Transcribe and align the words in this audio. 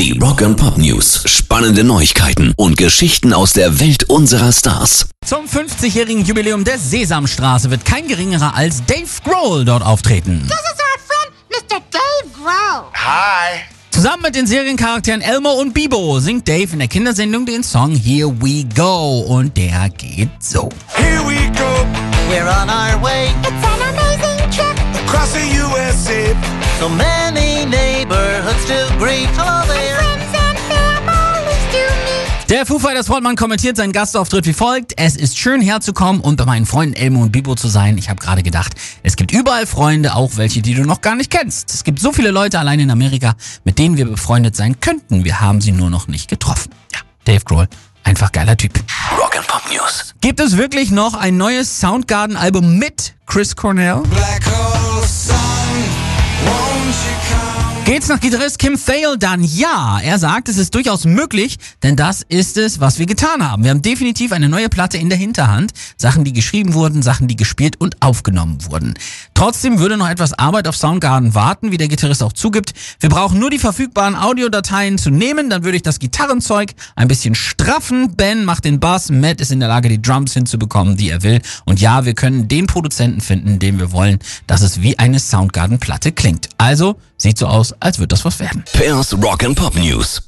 Die 0.00 0.18
Rock 0.18 0.40
and 0.40 0.56
Pop 0.56 0.78
News. 0.78 1.22
Spannende 1.26 1.84
Neuigkeiten 1.84 2.54
und 2.56 2.78
Geschichten 2.78 3.34
aus 3.34 3.52
der 3.52 3.80
Welt 3.80 4.04
unserer 4.04 4.50
Stars. 4.50 5.04
Zum 5.26 5.44
50-jährigen 5.44 6.24
Jubiläum 6.24 6.64
der 6.64 6.78
Sesamstraße 6.78 7.70
wird 7.70 7.84
kein 7.84 8.08
geringerer 8.08 8.54
als 8.54 8.82
Dave 8.86 9.04
Grohl 9.22 9.66
dort 9.66 9.82
auftreten. 9.82 10.40
This 10.48 10.56
is 10.56 10.78
our 10.80 10.98
friend, 11.06 11.32
Mr. 11.50 11.80
Dave 11.90 12.32
Grohl. 12.34 12.84
Hi. 12.94 13.60
Zusammen 13.90 14.22
mit 14.22 14.34
den 14.36 14.46
Seriencharakteren 14.46 15.20
Elmo 15.20 15.50
und 15.52 15.74
Bibo 15.74 16.18
singt 16.18 16.48
Dave 16.48 16.68
in 16.72 16.78
der 16.78 16.88
Kindersendung 16.88 17.44
den 17.44 17.62
Song 17.62 17.94
Here 17.94 18.32
We 18.40 18.64
Go 18.74 19.18
und 19.28 19.54
der 19.54 19.90
geht 19.90 20.30
so. 20.38 20.70
Here 20.96 21.20
we 21.26 21.46
go 21.58 21.86
We're 22.30 22.48
on 22.48 22.70
our 22.70 23.02
way, 23.02 23.28
It's 23.42 23.50
an 23.50 23.82
amazing 23.90 24.50
trip. 24.50 24.78
across 25.06 25.34
the 25.34 25.44
USA. 25.60 26.34
so 26.80 26.88
many 26.88 27.19
Der 32.50 32.66
Foo 32.66 32.80
Fighters 32.80 33.06
Frontmann 33.06 33.36
kommentiert 33.36 33.76
seinen 33.76 33.92
Gastauftritt 33.92 34.44
wie 34.44 34.52
folgt. 34.52 34.94
Es 34.96 35.14
ist 35.14 35.38
schön 35.38 35.60
herzukommen 35.60 36.20
und 36.20 36.34
bei 36.34 36.44
meinen 36.44 36.66
Freunden 36.66 36.96
Elmo 36.96 37.22
und 37.22 37.30
Bibo 37.30 37.54
zu 37.54 37.68
sein. 37.68 37.96
Ich 37.96 38.10
habe 38.10 38.20
gerade 38.20 38.42
gedacht, 38.42 38.72
es 39.04 39.14
gibt 39.14 39.30
überall 39.30 39.68
Freunde, 39.68 40.16
auch 40.16 40.32
welche, 40.34 40.60
die 40.60 40.74
du 40.74 40.82
noch 40.82 41.00
gar 41.00 41.14
nicht 41.14 41.30
kennst. 41.30 41.72
Es 41.72 41.84
gibt 41.84 42.00
so 42.00 42.10
viele 42.10 42.32
Leute 42.32 42.58
allein 42.58 42.80
in 42.80 42.90
Amerika, 42.90 43.36
mit 43.62 43.78
denen 43.78 43.96
wir 43.96 44.04
befreundet 44.04 44.56
sein 44.56 44.80
könnten. 44.80 45.24
Wir 45.24 45.40
haben 45.40 45.60
sie 45.60 45.70
nur 45.70 45.90
noch 45.90 46.08
nicht 46.08 46.28
getroffen. 46.28 46.72
Ja, 46.92 46.98
Dave 47.24 47.44
Grohl, 47.44 47.68
einfach 48.02 48.32
geiler 48.32 48.56
Typ. 48.56 48.82
Rock 49.16 49.36
and 49.36 49.46
Pop 49.46 49.62
News. 49.72 50.12
Gibt 50.20 50.40
es 50.40 50.56
wirklich 50.56 50.90
noch 50.90 51.14
ein 51.14 51.36
neues 51.36 51.78
Soundgarden-Album 51.78 52.78
mit 52.78 53.14
Chris 53.26 53.54
Cornell? 53.54 54.02
Black 54.10 54.42
Geht's 58.00 58.08
nach 58.08 58.20
Gitarrist 58.20 58.58
Kim 58.58 58.82
Thale 58.82 59.18
dann? 59.18 59.44
Ja, 59.44 60.00
er 60.02 60.18
sagt, 60.18 60.48
es 60.48 60.56
ist 60.56 60.74
durchaus 60.74 61.04
möglich, 61.04 61.58
denn 61.82 61.96
das 61.96 62.22
ist 62.26 62.56
es, 62.56 62.80
was 62.80 62.98
wir 62.98 63.04
getan 63.04 63.46
haben. 63.46 63.62
Wir 63.62 63.72
haben 63.72 63.82
definitiv 63.82 64.32
eine 64.32 64.48
neue 64.48 64.70
Platte 64.70 64.96
in 64.96 65.10
der 65.10 65.18
Hinterhand. 65.18 65.72
Sachen, 65.98 66.24
die 66.24 66.32
geschrieben 66.32 66.72
wurden, 66.72 67.02
Sachen, 67.02 67.28
die 67.28 67.36
gespielt 67.36 67.78
und 67.78 68.00
aufgenommen 68.00 68.56
wurden. 68.70 68.94
Trotzdem 69.34 69.80
würde 69.80 69.98
noch 69.98 70.08
etwas 70.08 70.32
Arbeit 70.32 70.66
auf 70.66 70.76
Soundgarden 70.76 71.34
warten, 71.34 71.72
wie 71.72 71.76
der 71.76 71.88
Gitarrist 71.88 72.22
auch 72.22 72.32
zugibt. 72.32 72.72
Wir 73.00 73.10
brauchen 73.10 73.38
nur 73.38 73.50
die 73.50 73.58
verfügbaren 73.58 74.16
Audiodateien 74.16 74.96
zu 74.96 75.10
nehmen, 75.10 75.50
dann 75.50 75.64
würde 75.64 75.76
ich 75.76 75.82
das 75.82 75.98
Gitarrenzeug 75.98 76.72
ein 76.96 77.06
bisschen 77.06 77.34
straffen. 77.34 78.16
Ben 78.16 78.46
macht 78.46 78.64
den 78.64 78.80
Bass, 78.80 79.10
Matt 79.10 79.42
ist 79.42 79.52
in 79.52 79.60
der 79.60 79.68
Lage, 79.68 79.90
die 79.90 80.00
Drums 80.00 80.32
hinzubekommen, 80.32 80.96
die 80.96 81.10
er 81.10 81.22
will. 81.22 81.42
Und 81.66 81.82
ja, 81.82 82.06
wir 82.06 82.14
können 82.14 82.48
den 82.48 82.66
Produzenten 82.66 83.20
finden, 83.20 83.58
den 83.58 83.78
wir 83.78 83.92
wollen, 83.92 84.20
dass 84.46 84.62
es 84.62 84.80
wie 84.80 84.98
eine 84.98 85.20
Soundgarden-Platte 85.20 86.12
klingt. 86.12 86.48
Also, 86.56 86.96
sieht 87.20 87.38
so 87.38 87.46
aus, 87.46 87.74
als 87.90 87.98
wird 87.98 88.12
das 88.12 88.24
was 88.24 88.38
werden. 88.38 88.62
Pairs 88.72 89.12
Rock 89.20 89.42
and 89.42 89.56
Pop 89.56 89.74
News. 89.74 90.22